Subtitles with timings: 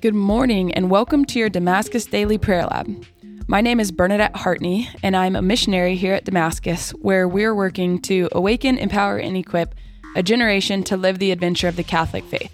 [0.00, 3.04] Good morning and welcome to your Damascus Daily Prayer Lab.
[3.46, 8.00] My name is Bernadette Hartney, and I'm a missionary here at Damascus, where we're working
[8.02, 9.74] to awaken, empower, and equip
[10.16, 12.50] a generation to live the adventure of the Catholic faith.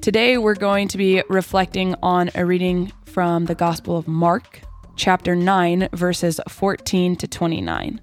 [0.00, 4.62] Today, we're going to be reflecting on a reading from the Gospel of Mark,
[4.96, 8.00] chapter 9, verses 14 to 29.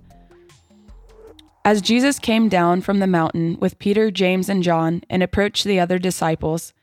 [1.65, 5.79] As Jesus came down from the mountain with Peter, James, and John and approached the
[5.79, 6.73] other disciples,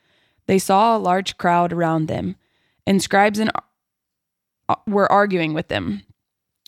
[0.46, 2.37] they saw a large crowd around them,
[2.87, 3.50] and scribes and
[4.69, 6.02] uh, were arguing with them.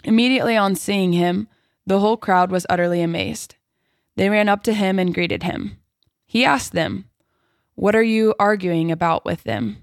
[0.04, 1.48] Immediately on seeing him,
[1.86, 3.56] the whole crowd was utterly amazed.
[4.16, 5.78] They ran up to him and greeted him.
[6.26, 7.06] He asked them,
[7.74, 9.78] What are you arguing about with them?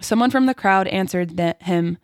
[0.00, 1.98] Someone from the crowd answered him,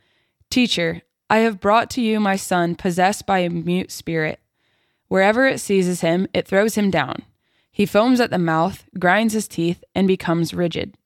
[0.50, 4.40] Teacher, I have brought to you my son possessed by a mute spirit.
[5.08, 7.22] Wherever it seizes him, it throws him down.
[7.76, 10.96] He foams at the mouth, grinds his teeth, and becomes rigid.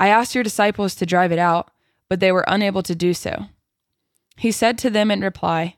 [0.00, 1.72] I asked your disciples to drive it out,
[2.08, 3.48] but they were unable to do so.
[4.38, 5.76] He said to them in reply,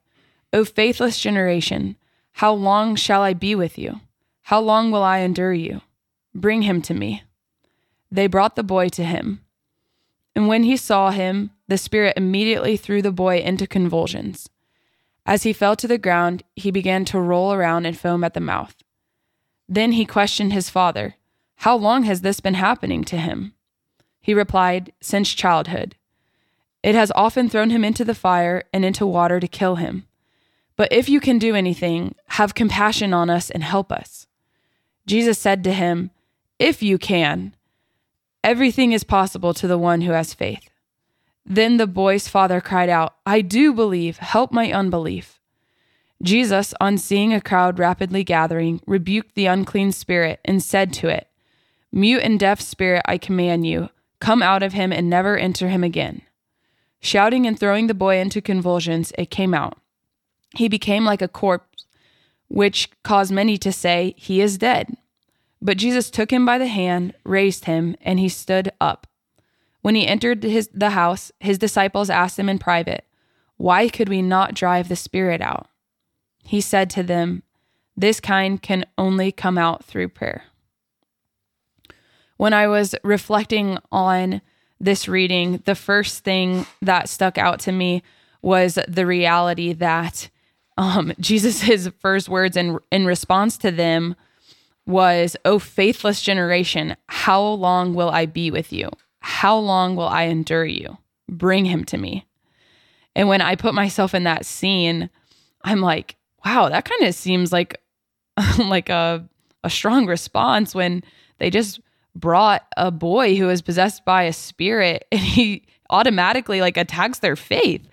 [0.53, 1.97] O faithless generation,
[2.35, 4.01] how long shall I be with you?
[4.43, 5.81] How long will I endure you?
[6.33, 7.25] Bring him to me.
[8.09, 9.41] They brought the boy to him.
[10.37, 14.49] And when he saw him, the Spirit immediately threw the boy into convulsions.
[15.27, 18.41] As he fell to the ground, he began to roll around and foam at the
[18.41, 18.77] mouth.
[19.69, 21.17] Then he questioned his father,
[21.57, 23.55] How long has this been happening to him?
[24.21, 25.97] He replied, Since childhood.
[26.83, 30.07] It has often thrown him into the fire and into water to kill him.
[30.77, 34.27] But if you can do anything, have compassion on us and help us.
[35.07, 36.11] Jesus said to him,
[36.59, 37.55] If you can,
[38.45, 40.69] everything is possible to the one who has faith.
[41.45, 45.36] Then the boy's father cried out, I do believe, help my unbelief.
[46.23, 51.29] Jesus, on seeing a crowd rapidly gathering, rebuked the unclean spirit and said to it,
[51.93, 55.85] Mute and deaf spirit, I command you, come out of him and never enter him
[55.85, 56.23] again.
[57.01, 59.79] Shouting and throwing the boy into convulsions, it came out.
[60.55, 61.85] He became like a corpse,
[62.49, 64.97] which caused many to say, He is dead.
[65.61, 69.07] But Jesus took him by the hand, raised him, and he stood up.
[69.83, 73.05] When he entered his, the house, his disciples asked him in private,
[73.57, 75.69] Why could we not drive the spirit out?
[76.47, 77.43] He said to them,
[77.97, 80.45] This kind can only come out through prayer.
[82.37, 84.43] When I was reflecting on
[84.79, 88.03] this reading, the first thing that stuck out to me
[88.43, 90.31] was the reality that
[90.77, 94.15] um, Jesus' first words in, in response to them
[94.87, 98.91] was, Oh, faithless generation, how long will I be with you?
[99.19, 100.99] How long will I endure you?
[101.29, 102.25] Bring him to me.
[103.17, 105.11] And when I put myself in that scene,
[105.65, 107.81] I'm like, wow, that kind of seems like
[108.59, 109.27] like a
[109.65, 111.03] a strong response when
[111.39, 111.81] they just
[112.15, 117.37] brought a boy who is possessed by a spirit and he automatically like attacks their
[117.37, 117.87] faith.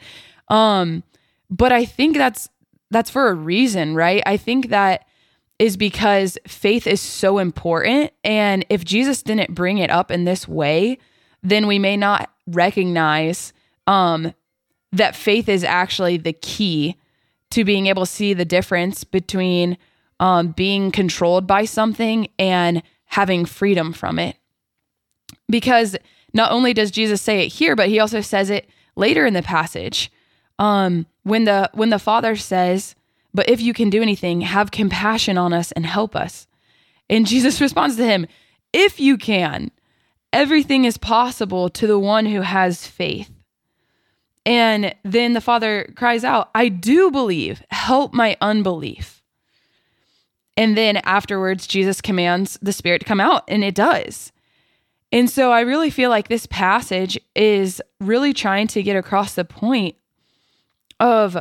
[0.48, 1.04] Um
[1.50, 2.50] but I think that's
[2.90, 4.22] that's for a reason, right?
[4.26, 5.06] I think that
[5.60, 10.48] is because faith is so important and if Jesus didn't bring it up in this
[10.48, 10.98] way,
[11.42, 13.54] then we may not recognize
[13.88, 14.34] um
[14.92, 16.96] that faith is actually the key
[17.54, 19.78] to being able to see the difference between
[20.20, 24.38] um, being controlled by something and having freedom from it.
[25.48, 25.96] Because
[26.34, 29.44] not only does Jesus say it here, but he also says it later in the
[29.44, 30.12] passage.
[30.58, 32.96] Um, when the when the Father says,
[33.34, 36.48] "But if you can do anything, have compassion on us and help us,"
[37.10, 38.26] and Jesus responds to him,
[38.72, 39.72] "If you can,
[40.32, 43.30] everything is possible to the one who has faith."
[44.46, 49.22] And then the father cries out, I do believe, help my unbelief.
[50.58, 54.32] And then afterwards, Jesus commands the spirit to come out, and it does.
[55.12, 59.46] And so I really feel like this passage is really trying to get across the
[59.46, 59.96] point
[61.00, 61.38] of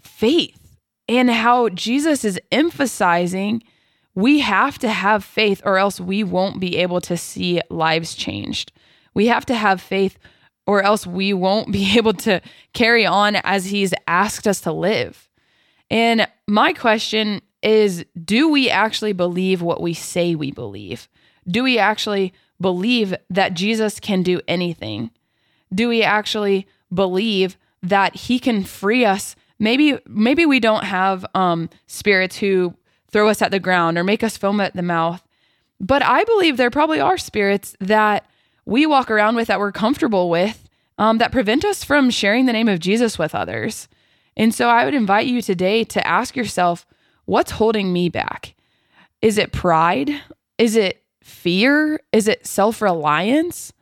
[0.00, 0.78] faith
[1.08, 3.62] and how Jesus is emphasizing
[4.14, 8.72] we have to have faith or else we won't be able to see lives changed.
[9.14, 10.18] We have to have faith
[10.66, 12.40] or else we won't be able to
[12.72, 15.28] carry on as he's asked us to live.
[15.90, 21.08] And my question is do we actually believe what we say we believe?
[21.48, 25.10] Do we actually believe that Jesus can do anything?
[25.74, 29.36] Do we actually believe that he can free us?
[29.58, 32.74] Maybe maybe we don't have um, spirits who
[33.10, 35.22] throw us at the ground or make us foam at the mouth.
[35.78, 38.26] But I believe there probably are spirits that
[38.64, 40.68] we walk around with that we're comfortable with
[40.98, 43.88] um, that prevent us from sharing the name of Jesus with others.
[44.36, 46.86] And so I would invite you today to ask yourself
[47.24, 48.54] what's holding me back?
[49.20, 50.10] Is it pride?
[50.58, 52.00] Is it fear?
[52.12, 53.72] Is it self reliance?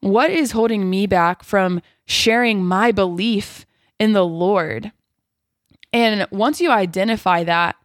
[0.00, 3.66] what is holding me back from sharing my belief
[3.98, 4.92] in the Lord?
[5.92, 7.76] And once you identify that,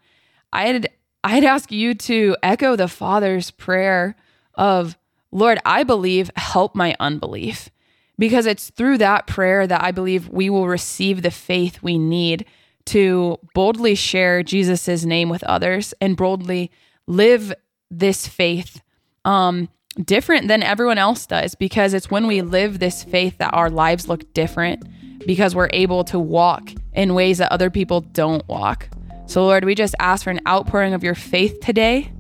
[0.54, 0.90] I'd
[1.24, 4.16] I'd ask you to echo the Father's prayer
[4.56, 4.98] of,
[5.32, 7.70] Lord, I believe, help my unbelief.
[8.18, 12.46] Because it's through that prayer that I believe we will receive the faith we need
[12.86, 16.72] to boldly share Jesus' name with others and boldly
[17.08, 17.54] live
[17.90, 18.82] this faith
[19.26, 19.70] um,
[20.04, 21.56] different than everyone else does.
[21.56, 24.84] Because it's when we live this faith that our lives look different
[25.26, 28.88] because we're able to walk in ways that other people don't walk.
[29.26, 32.12] So, Lord, we just ask for an outpouring of your faith today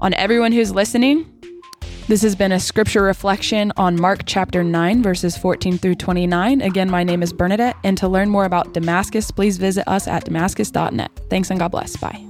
[0.00, 1.37] on everyone who's listening.
[2.08, 6.62] This has been a scripture reflection on Mark chapter 9, verses 14 through 29.
[6.62, 10.24] Again, my name is Bernadette, and to learn more about Damascus, please visit us at
[10.24, 11.10] damascus.net.
[11.28, 11.98] Thanks and God bless.
[11.98, 12.27] Bye.